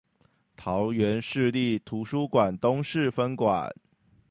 [0.57, 3.71] 桃園市立圖書館東勢分館